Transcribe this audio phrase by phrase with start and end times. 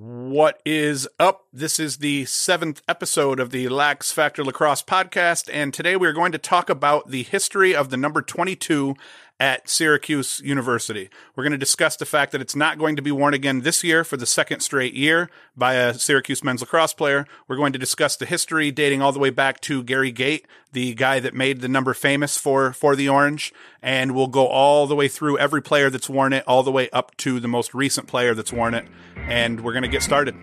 [0.00, 1.46] What is up?
[1.52, 6.30] This is the seventh episode of the Lax Factor Lacrosse podcast, and today we're going
[6.30, 8.94] to talk about the history of the number 22
[9.40, 11.08] at Syracuse University.
[11.36, 13.84] We're going to discuss the fact that it's not going to be worn again this
[13.84, 17.26] year for the second straight year by a Syracuse men's lacrosse player.
[17.46, 20.94] We're going to discuss the history dating all the way back to Gary Gait, the
[20.94, 23.52] guy that made the number famous for, for the orange.
[23.80, 26.90] And we'll go all the way through every player that's worn it, all the way
[26.90, 28.86] up to the most recent player that's worn it.
[29.16, 30.34] And we're going to get started.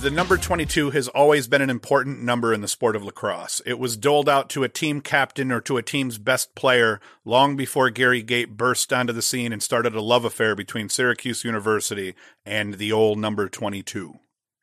[0.00, 3.60] The number 22 has always been an important number in the sport of lacrosse.
[3.66, 7.54] It was doled out to a team captain or to a team's best player long
[7.54, 12.14] before Gary Gait burst onto the scene and started a love affair between Syracuse University
[12.46, 14.14] and the old number 22.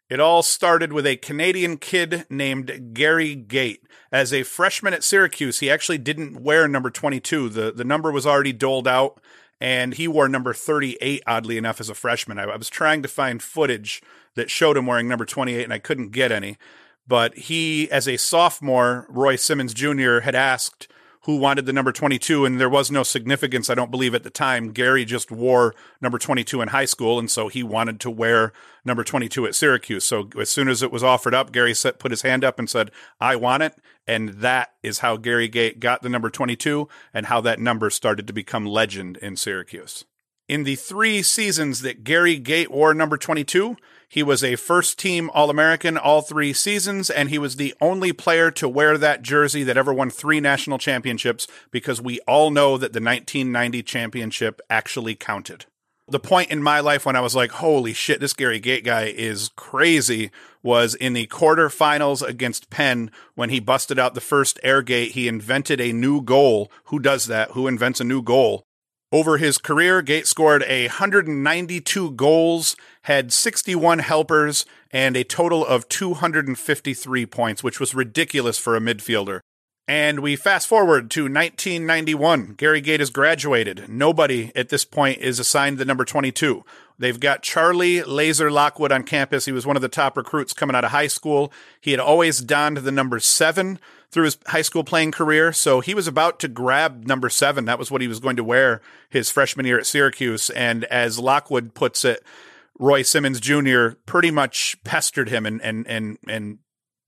[0.10, 3.84] It all started with a Canadian kid named Gary Gait.
[4.12, 7.50] As a freshman at Syracuse, he actually didn't wear number 22.
[7.50, 9.22] The, the number was already doled out,
[9.60, 12.40] and he wore number 38, oddly enough, as a freshman.
[12.40, 14.02] I, I was trying to find footage
[14.36, 16.58] that showed him wearing number 28, and I couldn't get any.
[17.08, 20.88] But he, as a sophomore, Roy Simmons Jr., had asked
[21.28, 24.30] who wanted the number 22, and there was no significance, I don't believe, at the
[24.30, 24.72] time.
[24.72, 28.54] Gary just wore number 22 in high school, and so he wanted to wear
[28.86, 30.06] number 22 at Syracuse.
[30.06, 32.70] So as soon as it was offered up, Gary set, put his hand up and
[32.70, 33.76] said, I want it.
[34.08, 38.26] And that is how Gary Gait got the number 22 and how that number started
[38.28, 40.06] to become legend in Syracuse.
[40.48, 43.76] In the three seasons that Gary Gait wore number 22,
[44.10, 48.14] he was a first team All American all three seasons, and he was the only
[48.14, 52.78] player to wear that jersey that ever won three national championships because we all know
[52.78, 55.66] that the 1990 championship actually counted.
[56.10, 59.08] The point in my life when I was like, holy shit, this Gary Gait guy
[59.08, 60.32] is crazy
[60.64, 65.12] was in the quarterfinals against Penn when he busted out the first Air Gait.
[65.12, 66.72] He invented a new goal.
[66.86, 67.52] Who does that?
[67.52, 68.67] Who invents a new goal?
[69.12, 77.26] Over his career, Gait scored 192 goals, had 61 helpers, and a total of 253
[77.26, 79.40] points, which was ridiculous for a midfielder.
[79.88, 82.56] And we fast forward to 1991.
[82.58, 83.88] Gary Gait has graduated.
[83.88, 86.66] Nobody at this point is assigned the number 22.
[87.00, 89.46] They've got Charlie Laser Lockwood on campus.
[89.46, 91.54] He was one of the top recruits coming out of high school.
[91.80, 93.80] He had always donned the number seven
[94.12, 95.52] through his high school playing career.
[95.52, 97.66] So he was about to grab number seven.
[97.66, 100.50] That was what he was going to wear his freshman year at Syracuse.
[100.50, 102.24] And as Lockwood puts it,
[102.80, 103.90] Roy Simmons Jr.
[104.06, 106.60] pretty much pestered him and, and, and, and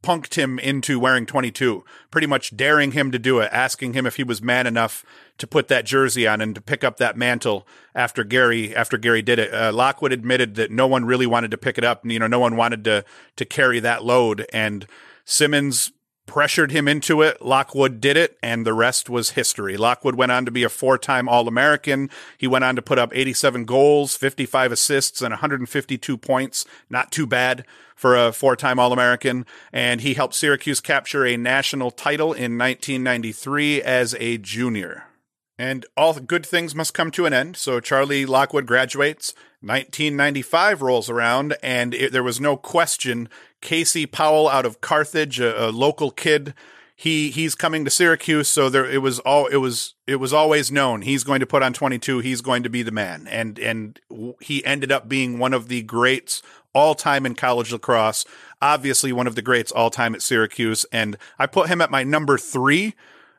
[0.04, 4.16] punked him into wearing 22, pretty much daring him to do it, asking him if
[4.16, 5.06] he was man enough
[5.38, 9.22] to put that jersey on and to pick up that mantle after Gary after Gary
[9.22, 9.54] did it.
[9.54, 12.40] Uh, Lockwood admitted that no one really wanted to pick it up, you know, no
[12.40, 13.04] one wanted to
[13.36, 14.88] to carry that load and
[15.26, 15.92] Simmons
[16.30, 17.42] pressured him into it.
[17.42, 19.76] Lockwood did it, and the rest was history.
[19.76, 22.10] Lockwood went on to be a four time All American.
[22.38, 26.66] He went on to put up 87 goals, 55 assists, and 152 points.
[26.88, 29.46] Not too bad for a four time All American.
[29.74, 35.09] And he helped Syracuse capture a national title in 1993 as a junior.
[35.60, 37.58] And all good things must come to an end.
[37.58, 39.34] So Charlie Lockwood graduates.
[39.62, 43.28] 1995 rolls around, and it, there was no question.
[43.60, 46.54] Casey Powell out of Carthage, a, a, local kid,
[46.96, 48.48] he he's coming to Syracuse.
[48.48, 51.62] So there, it was all it was it was always known he's going to put
[51.62, 52.20] on 22.
[52.20, 54.00] He's going to be the man, and and
[54.40, 56.42] he ended up being one of the greats
[56.74, 58.24] all time in college lacrosse.
[58.62, 62.04] Obviously, one of the greats all time at Syracuse, and I put him at my
[62.04, 62.96] number three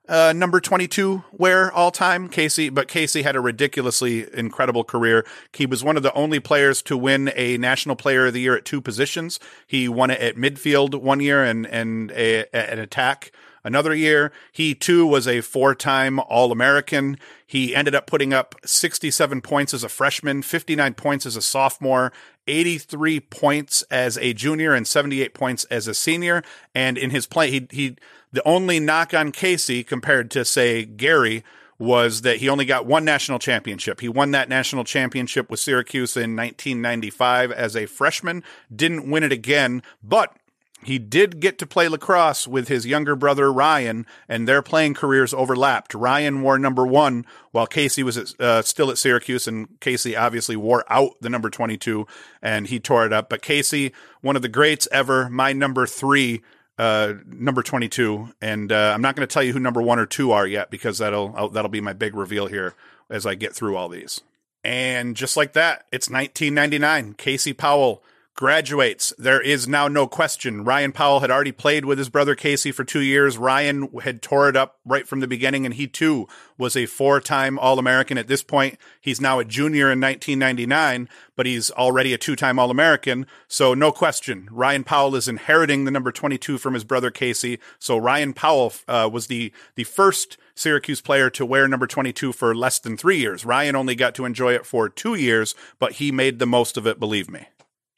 [0.09, 5.25] uh, number 22 wear all time, Casey, but Casey had a ridiculously incredible career.
[5.53, 8.57] He was one of the only players to win a National Player of the Year
[8.57, 9.39] at two positions.
[9.67, 13.33] He won it at midfield one year and, and a, an attack
[13.65, 14.33] another year.
[14.53, 17.19] He too was a four time All American.
[17.47, 22.13] He ended up putting up 67 points as a freshman, 59 points as a sophomore,
[22.47, 26.43] 83 points as a junior, and 78 points as a senior.
[26.75, 27.97] And in his play, he, he,
[28.33, 31.45] the only knock on Casey compared to, say, Gary
[31.81, 34.01] was that he only got one national championship.
[34.01, 38.45] He won that national championship with Syracuse in 1995 as a freshman,
[38.75, 40.37] didn't win it again, but
[40.83, 45.35] he did get to play lacrosse with his younger brother Ryan, and their playing careers
[45.35, 45.95] overlapped.
[45.95, 50.57] Ryan wore number one while Casey was at, uh, still at Syracuse, and Casey obviously
[50.57, 52.07] wore out the number 22
[52.41, 53.29] and he tore it up.
[53.29, 56.43] But Casey, one of the greats ever, my number three
[56.81, 58.31] uh, number 22.
[58.41, 60.71] And uh, I'm not going to tell you who number one or two are yet
[60.71, 62.75] because that'll I'll, that'll be my big reveal here
[63.11, 64.23] as I get through all these.
[64.65, 67.15] And just like that, it's 1999.
[67.15, 68.03] Casey Powell
[68.35, 69.13] graduates.
[69.19, 70.65] There is now no question.
[70.65, 73.37] Ryan Powell had already played with his brother Casey for two years.
[73.37, 77.21] Ryan had tore it up right from the beginning, and he too was a four
[77.21, 78.17] time All American.
[78.17, 82.59] At this point, he's now a junior in 1999, but he's already a two time
[82.59, 83.27] All American.
[83.47, 84.49] So, no question.
[84.51, 87.59] Ryan Powell is inheriting the number 22 from his brother Casey.
[87.79, 92.55] So, Ryan Powell uh, was the, the first Syracuse player to wear number 22 for
[92.55, 93.45] less than three years.
[93.45, 96.87] Ryan only got to enjoy it for two years, but he made the most of
[96.87, 97.49] it, believe me.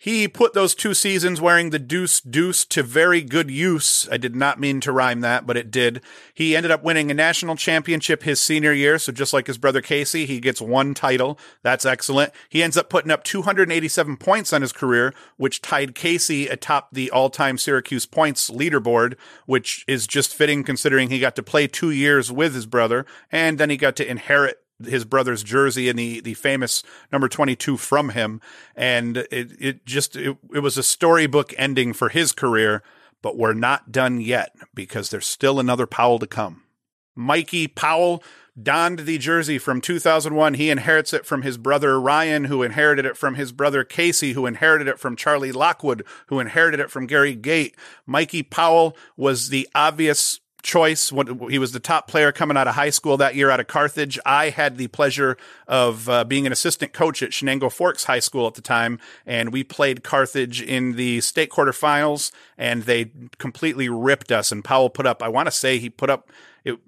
[0.02, 4.08] He put those two seasons wearing the deuce deuce to very good use.
[4.10, 6.02] I did not mean to rhyme that, but it did.
[6.34, 8.98] He ended up winning a national championship his senior year.
[8.98, 11.38] So just like his brother Casey, he gets one title.
[11.62, 12.32] That's excellent.
[12.48, 17.08] He ends up putting up 287 points on his career, which tied Casey atop the
[17.08, 19.14] all time Syracuse points leaderboard,
[19.46, 23.56] which is just fitting considering he got to play two years with his brother and
[23.56, 28.10] then he got to inherit his brother's jersey and the the famous number 22 from
[28.10, 28.40] him.
[28.76, 32.82] And it it just it, it was a storybook ending for his career
[33.22, 36.64] but we're not done yet because there's still another Powell to come.
[37.14, 38.22] Mikey Powell
[38.60, 43.16] donned the jersey from 2001 he inherits it from his brother Ryan who inherited it
[43.16, 47.34] from his brother Casey who inherited it from Charlie Lockwood who inherited it from Gary
[47.34, 47.74] Gait.
[48.04, 51.12] Mikey Powell was the obvious choice.
[51.48, 54.18] He was the top player coming out of high school that year out of Carthage.
[54.24, 55.36] I had the pleasure
[55.66, 59.52] of uh, being an assistant coach at Chenango Forks High School at the time, and
[59.52, 64.52] we played Carthage in the state quarterfinals, and they completely ripped us.
[64.52, 66.30] And Powell put up, I want to say he put up
[66.64, 66.78] it,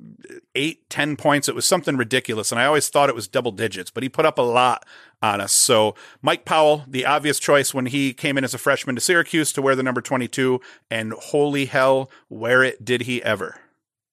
[0.55, 1.49] eight, ten points.
[1.49, 4.25] It was something ridiculous, and I always thought it was double digits, but he put
[4.25, 4.87] up a lot
[5.21, 5.53] on us.
[5.53, 9.53] So Mike Powell, the obvious choice when he came in as a freshman to Syracuse
[9.55, 10.61] to wear the number 22,
[10.91, 13.59] and holy hell, wear it did he ever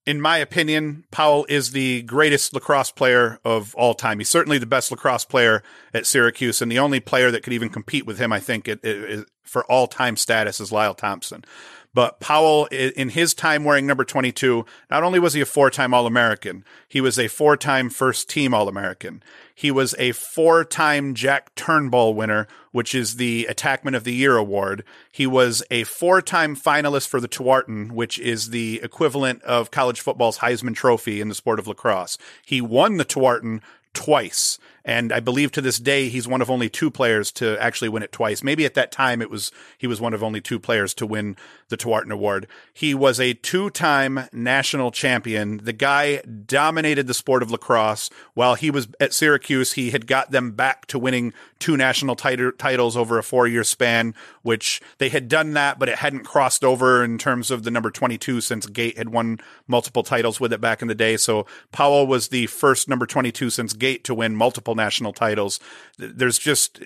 [0.05, 4.19] in my opinion, Powell is the greatest lacrosse player of all time.
[4.19, 5.61] He's certainly the best lacrosse player
[5.93, 8.79] at Syracuse, and the only player that could even compete with him, I think, it,
[8.83, 11.45] it, it, for all time status is Lyle Thompson.
[11.93, 15.93] But Powell, in his time wearing number 22, not only was he a four time
[15.93, 19.21] All American, he was a four time first team All American.
[19.53, 24.37] He was a four time Jack Turnbull winner, which is the Attackman of the Year
[24.37, 24.85] award.
[25.11, 29.99] He was a four time finalist for the Tewaaraton, which is the equivalent of college
[29.99, 32.17] football's Heisman Trophy in the sport of lacrosse.
[32.45, 33.61] He won the Tewaaraton
[33.93, 34.57] twice.
[34.83, 38.03] And I believe to this day he's one of only two players to actually win
[38.03, 38.43] it twice.
[38.43, 41.35] Maybe at that time it was he was one of only two players to win
[41.69, 42.47] the Tewaaraton Award.
[42.73, 45.57] He was a two-time national champion.
[45.63, 48.09] The guy dominated the sport of lacrosse.
[48.33, 52.59] While he was at Syracuse, he had got them back to winning two national tit-
[52.59, 57.03] titles over a four-year span, which they had done that, but it hadn't crossed over
[57.03, 60.81] in terms of the number 22 since Gait had won multiple titles with it back
[60.81, 61.17] in the day.
[61.17, 65.59] So Powell was the first number 22 since Gait to win multiple national titles.
[65.97, 66.81] There's just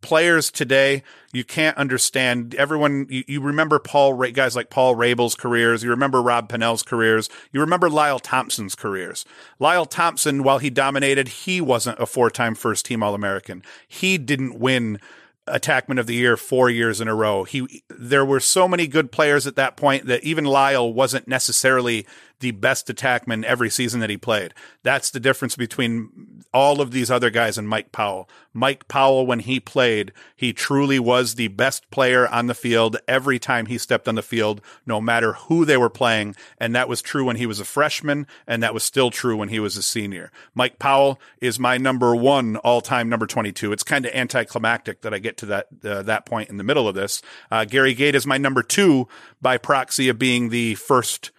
[0.00, 1.02] players today
[1.32, 2.54] you can't understand.
[2.54, 7.28] Everyone you, you remember paul guys like paul Rabil's careers you remember rob pannell's careers
[7.52, 9.24] you remember lyle thompson's careers.
[9.58, 13.62] Lyle thompson while he dominated he wasn't a four-time first team all-american.
[13.86, 15.00] He didn't win
[15.46, 17.44] attackman of the year four years in a row.
[17.44, 22.06] He there were so many good players at that point that even lyle wasn't necessarily
[22.40, 24.52] the best attackman every season that he played.
[24.82, 28.28] That's the difference between all of these other guys and Mike Powell.
[28.52, 33.38] Mike Powell, when he played, he truly was the best player on the field every
[33.38, 36.34] time he stepped on the field, no matter who they were playing.
[36.58, 39.50] And that was true when he was a freshman, and that was still true when
[39.50, 40.32] he was a senior.
[40.54, 43.72] Mike Powell is my number one all time number 22.
[43.72, 46.88] It's kind of anticlimactic that I get to that, uh, that point in the middle
[46.88, 47.22] of this.
[47.50, 49.06] Uh, Gary Gait is my number two
[49.40, 51.30] by proxy of being the first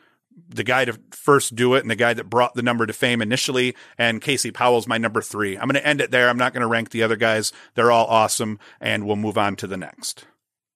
[0.55, 3.22] the guy to first do it and the guy that brought the number to fame
[3.22, 3.75] initially.
[3.98, 5.58] And Casey Powell's my number three.
[5.58, 6.29] I'm going to end it there.
[6.29, 7.51] I'm not going to rank the other guys.
[7.75, 8.60] They're all awesome.
[8.79, 10.25] And we'll move on to the next.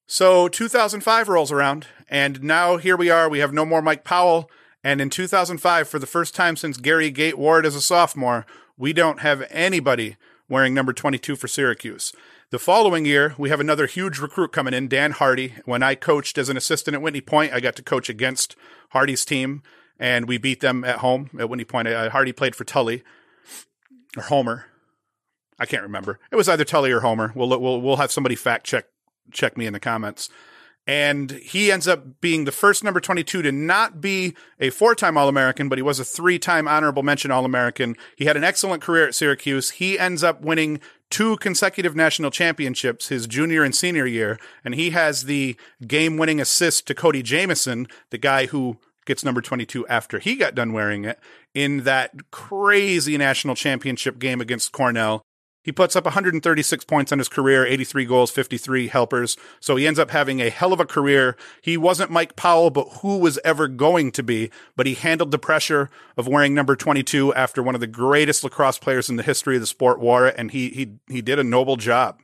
[0.06, 3.28] So 2005 rolls around and now here we are.
[3.28, 4.50] We have no more Mike Powell.
[4.84, 8.92] And in 2005, for the first time since Gary Gait Ward as a sophomore, we
[8.92, 10.16] don't have anybody
[10.48, 12.12] wearing number 22 for Syracuse.
[12.50, 15.54] The following year, we have another huge recruit coming in, Dan Hardy.
[15.64, 18.54] When I coached as an assistant at Whitney Point, I got to coach against
[18.90, 19.64] Hardy's team,
[19.98, 21.88] and we beat them at home at Whitney Point.
[21.88, 23.02] Uh, Hardy played for Tully
[24.16, 24.66] or Homer.
[25.58, 26.20] I can't remember.
[26.30, 27.32] It was either Tully or Homer.
[27.34, 28.84] We'll we'll we'll have somebody fact check
[29.32, 30.28] check me in the comments.
[30.86, 35.18] And he ends up being the first number 22 to not be a four time
[35.18, 37.96] All American, but he was a three time honorable mention All American.
[38.16, 39.70] He had an excellent career at Syracuse.
[39.70, 44.90] He ends up winning two consecutive national championships his junior and senior year, and he
[44.90, 50.18] has the game winning assist to Cody Jamieson, the guy who gets number 22 after
[50.18, 51.18] he got done wearing it
[51.54, 55.22] in that crazy national championship game against Cornell.
[55.66, 59.36] He puts up 136 points on his career, 83 goals, 53 helpers.
[59.58, 61.36] So he ends up having a hell of a career.
[61.60, 64.52] He wasn't Mike Powell, but who was ever going to be?
[64.76, 68.78] But he handled the pressure of wearing number 22 after one of the greatest lacrosse
[68.78, 71.44] players in the history of the sport wore it, and he he he did a
[71.44, 72.20] noble job.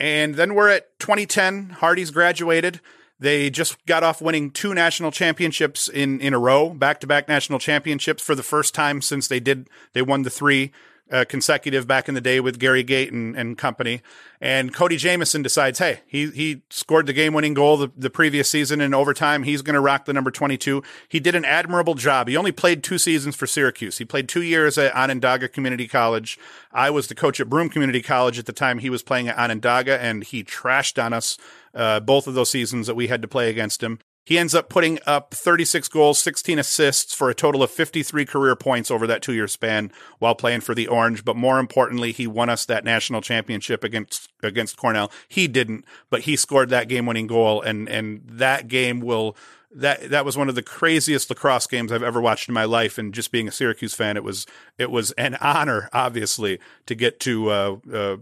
[0.00, 1.68] And then we're at 2010.
[1.80, 2.80] Hardy's graduated.
[3.20, 7.28] They just got off winning two national championships in, in a row, back to back
[7.28, 10.72] national championships for the first time since they did, they won the three
[11.10, 14.02] uh, consecutive back in the day with Gary Gait and, and company.
[14.40, 18.48] And Cody Jamieson decides, hey, he he scored the game winning goal the, the previous
[18.48, 19.42] season in overtime.
[19.42, 20.82] He's going to rock the number 22.
[21.08, 22.28] He did an admirable job.
[22.28, 23.98] He only played two seasons for Syracuse.
[23.98, 26.38] He played two years at Onondaga Community College.
[26.72, 29.36] I was the coach at Broome Community College at the time he was playing at
[29.36, 31.36] Onondaga, and he trashed on us
[31.74, 33.98] uh, both of those seasons that we had to play against him.
[34.28, 38.54] He ends up putting up 36 goals, 16 assists for a total of 53 career
[38.56, 41.24] points over that two year span while playing for the Orange.
[41.24, 45.10] But more importantly, he won us that national championship against, against Cornell.
[45.28, 47.62] He didn't, but he scored that game winning goal.
[47.62, 49.34] And, and that game will,
[49.74, 52.98] that, that was one of the craziest lacrosse games I've ever watched in my life.
[52.98, 57.18] And just being a Syracuse fan, it was, it was an honor, obviously, to get
[57.20, 58.16] to, uh, uh,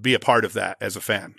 [0.00, 1.34] be a part of that as a fan.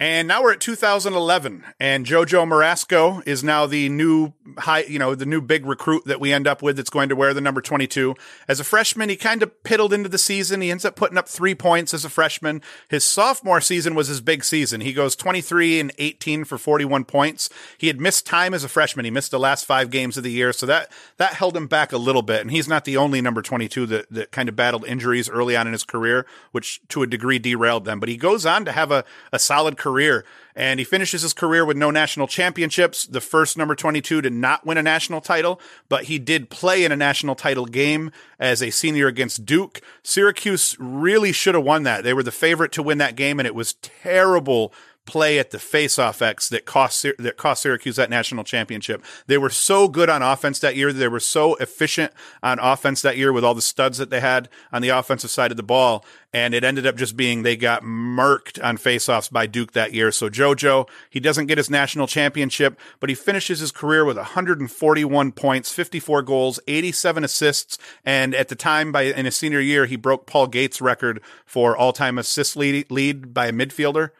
[0.00, 5.16] And now we're at 2011, and Jojo Marasco is now the new high, you know,
[5.16, 7.60] the new big recruit that we end up with that's going to wear the number
[7.60, 8.14] 22.
[8.46, 10.60] As a freshman, he kind of piddled into the season.
[10.60, 12.62] He ends up putting up three points as a freshman.
[12.88, 14.82] His sophomore season was his big season.
[14.82, 17.50] He goes 23 and 18 for 41 points.
[17.76, 19.04] He had missed time as a freshman.
[19.04, 21.92] He missed the last five games of the year, so that that held him back
[21.92, 22.40] a little bit.
[22.40, 25.66] And he's not the only number 22 that that kind of battled injuries early on
[25.66, 27.98] in his career, which to a degree derailed them.
[27.98, 30.24] But he goes on to have a, a solid career career.
[30.54, 34.66] And he finishes his career with no national championships, the first number 22 to not
[34.66, 38.70] win a national title, but he did play in a national title game as a
[38.70, 39.80] senior against Duke.
[40.02, 42.04] Syracuse really should have won that.
[42.04, 44.74] They were the favorite to win that game, and it was terrible
[45.08, 49.02] play at the face-off X that cost that cost Syracuse that national championship.
[49.26, 50.92] They were so good on offense that year.
[50.92, 52.12] They were so efficient
[52.42, 55.50] on offense that year with all the studs that they had on the offensive side
[55.50, 56.04] of the ball.
[56.30, 60.12] And it ended up just being they got murked on face-offs by Duke that year.
[60.12, 65.32] So JoJo, he doesn't get his national championship, but he finishes his career with 141
[65.32, 69.96] points, 54 goals, 87 assists, and at the time by in his senior year, he
[69.96, 74.10] broke Paul Gait's record for all-time assist lead, lead by a midfielder.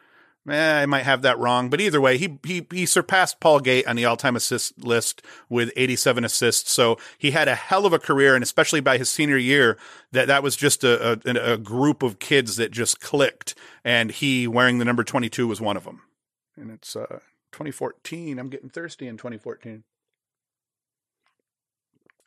[0.47, 3.85] Eh, I might have that wrong, but either way, he he he surpassed Paul Gait
[3.87, 6.71] on the all-time assist list with 87 assists.
[6.71, 9.77] So he had a hell of a career, and especially by his senior year,
[10.11, 13.53] that that was just a a, a group of kids that just clicked,
[13.83, 16.01] and he wearing the number 22 was one of them.
[16.55, 17.19] And it's uh,
[17.51, 18.39] 2014.
[18.39, 19.83] I'm getting thirsty in 2014.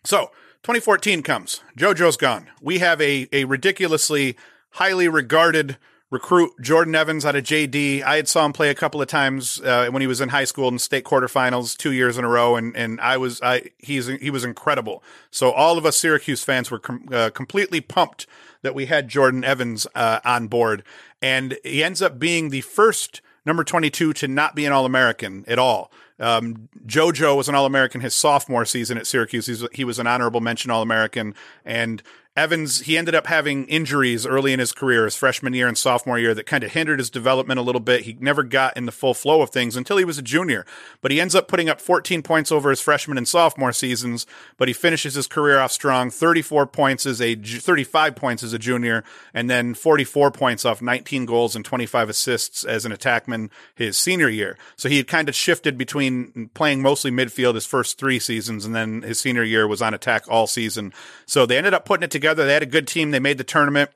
[0.05, 0.31] So
[0.65, 1.63] 2014 comes.
[1.79, 2.51] JoJo's gone.
[2.61, 4.37] We have a a ridiculously
[4.73, 5.79] highly regarded
[6.13, 8.03] recruit Jordan Evans out of JD.
[8.03, 10.45] I had saw him play a couple of times uh, when he was in high
[10.45, 14.07] school in state quarterfinals two years in a row, and and I was I he's
[14.07, 15.03] he was incredible.
[15.31, 18.27] So all of us Syracuse fans were com- uh, completely pumped
[18.61, 20.85] that we had Jordan Evans uh, on board,
[21.23, 25.45] and he ends up being the first number 22 to not be an All American
[25.49, 25.91] at all.
[26.21, 29.47] Um, JoJo was an All American his sophomore season at Syracuse.
[29.47, 32.03] He's, he was an honorable mention All American, and
[32.35, 36.19] Evans, he ended up having injuries early in his career, his freshman year and sophomore
[36.19, 38.03] year, that kind of hindered his development a little bit.
[38.03, 40.65] He never got in the full flow of things until he was a junior.
[41.03, 44.27] But he ends up putting up 14 points over his freshman and sophomore seasons.
[44.57, 48.59] But he finishes his career off strong 34 points as a 35 points as a
[48.59, 53.99] junior, and then 44 points off 19 goals and 25 assists as an attackman his
[53.99, 54.57] senior year.
[54.77, 58.75] So he had kind of shifted between playing mostly midfield his first three seasons, and
[58.75, 60.95] then his senior year was on attack all season.
[61.27, 62.47] So they ended up putting it together together.
[62.47, 63.11] They had a good team.
[63.11, 63.91] They made the tournament.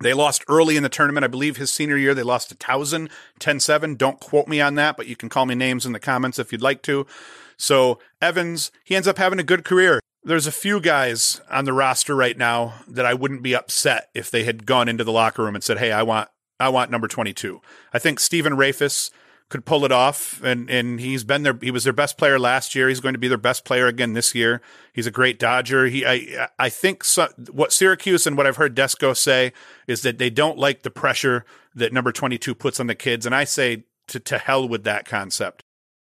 [0.00, 1.22] They lost early in the tournament.
[1.22, 3.94] I believe his senior year, they lost to Towson 10 7.
[3.94, 6.50] Don't quote me on that, but you can call me names in the comments if
[6.50, 7.06] you'd like to.
[7.56, 10.00] So, Evans, he ends up having a good career.
[10.24, 14.30] There's a few guys on the roster right now that I wouldn't be upset if
[14.30, 16.28] they had gone into the locker room and said, Hey, I want,
[16.58, 17.60] I want number 22.
[17.92, 19.10] I think Stephen Rehfuss
[19.52, 21.58] could pull it off, and and he's been there.
[21.60, 22.88] He was their best player last year.
[22.88, 24.62] He's going to be their best player again this year.
[24.94, 25.86] He's a great Dodger.
[25.88, 29.52] He, I, I think so, what Syracuse and what I've heard Desko say
[29.86, 31.44] is that they don't like the pressure
[31.74, 34.84] that number twenty two puts on the kids, and I say to to hell with
[34.84, 35.62] that concept.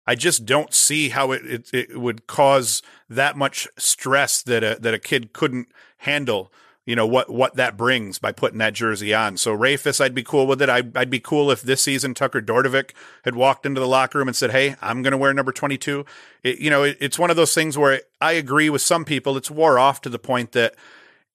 [0.09, 4.77] I just don't see how it, it, it would cause that much stress that a
[4.81, 6.53] that a kid couldn't handle
[6.87, 9.37] you know what what that brings by putting that jersey on.
[9.37, 10.71] So Rehfuss, I'd be cool with it.
[10.71, 12.93] I'd, I'd be cool if this season Tucker Dordevic
[13.25, 16.07] had walked into the locker room and said, "Hey, I'm going to wear number 22."
[16.45, 19.37] It, you know, it, it's one of those things where I agree with some people.
[19.37, 20.77] It's wore off to the point that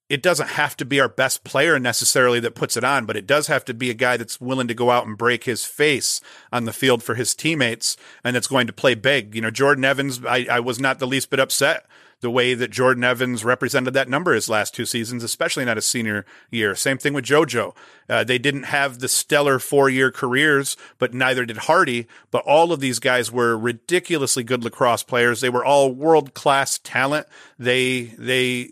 [0.07, 3.25] it doesn't have to be our best player necessarily that puts it on, but it
[3.25, 6.19] does have to be a guy that's willing to go out and break his face
[6.51, 9.33] on the field for his teammates and that's going to play big.
[9.33, 11.85] You know, Jordan Evans, I, I was not the least bit upset
[12.21, 15.85] the way that Jordan Evans represented that number his last two seasons, especially not his
[15.85, 16.75] senior year.
[16.75, 17.75] Same thing with JoJo.
[18.07, 22.07] Uh, they didn't have the stellar four year careers, but neither did Hardy.
[22.29, 25.41] But all of these guys were ridiculously good lacrosse players.
[25.41, 27.27] They were all world class talent.
[27.57, 28.71] They, they,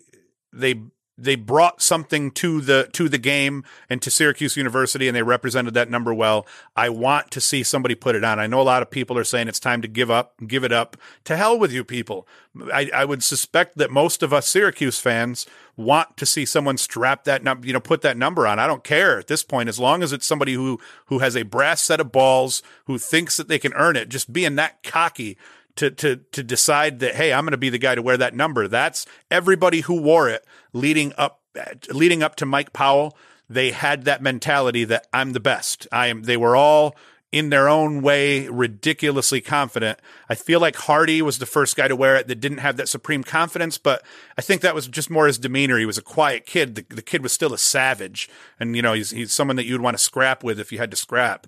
[0.53, 0.81] they
[1.23, 5.73] they brought something to the to the game and to Syracuse University and they represented
[5.73, 6.45] that number well.
[6.75, 8.39] I want to see somebody put it on.
[8.39, 10.71] I know a lot of people are saying it's time to give up, give it
[10.71, 10.97] up.
[11.25, 12.27] To hell with you people.
[12.73, 15.45] I, I would suspect that most of us Syracuse fans
[15.77, 18.59] want to see someone strap that number, you know, put that number on.
[18.59, 21.43] I don't care at this point, as long as it's somebody who who has a
[21.43, 24.09] brass set of balls, who thinks that they can earn it.
[24.09, 25.37] Just being that cocky
[25.75, 28.35] to to to decide that hey, I'm going to be the guy to wear that
[28.35, 28.67] number.
[28.67, 31.41] That's everybody who wore it leading up
[31.91, 33.17] leading up to Mike Powell.
[33.49, 35.87] They had that mentality that I'm the best.
[35.91, 36.23] I am.
[36.23, 36.95] They were all
[37.31, 39.99] in their own way ridiculously confident.
[40.29, 42.89] I feel like Hardy was the first guy to wear it that didn't have that
[42.89, 44.03] supreme confidence, but
[44.37, 45.77] I think that was just more his demeanor.
[45.77, 46.75] He was a quiet kid.
[46.75, 49.81] The, the kid was still a savage, and you know he's he's someone that you'd
[49.81, 51.45] want to scrap with if you had to scrap.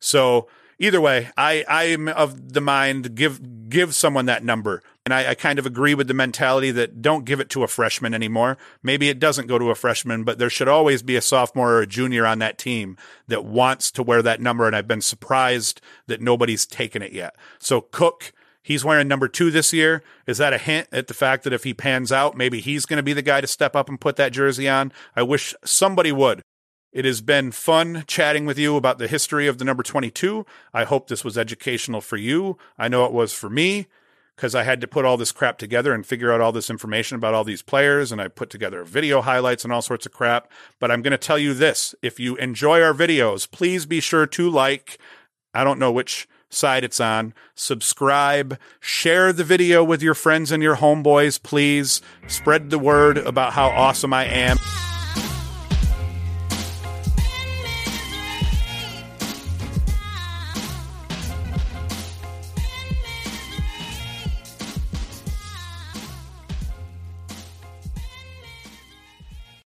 [0.00, 0.48] So
[0.82, 4.82] either way, I I'm of the mind give give someone that number.
[5.04, 7.68] And I, I, kind of agree with the mentality that don't give it to a
[7.68, 8.58] freshman anymore.
[8.82, 11.80] Maybe it doesn't go to a freshman, but there should always be a sophomore or
[11.80, 12.96] a junior on that team
[13.26, 14.66] that wants to wear that number.
[14.66, 17.34] And I've been surprised that nobody's taken it yet.
[17.58, 20.04] So Cook, he's wearing number two this year.
[20.26, 22.98] Is that a hint at the fact that if he pans out, maybe he's going
[22.98, 24.92] to be the guy to step up and put that jersey on?
[25.16, 26.42] I wish somebody would.
[26.92, 30.44] It has been fun chatting with you about the history of the number 22.
[30.74, 32.58] I hope this was educational for you.
[32.76, 33.86] I know it was for me
[34.36, 37.16] because I had to put all this crap together and figure out all this information
[37.16, 38.12] about all these players.
[38.12, 40.50] And I put together video highlights and all sorts of crap.
[40.78, 44.26] But I'm going to tell you this if you enjoy our videos, please be sure
[44.26, 44.98] to like,
[45.54, 50.62] I don't know which side it's on, subscribe, share the video with your friends and
[50.62, 52.02] your homeboys, please.
[52.28, 54.58] Spread the word about how awesome I am.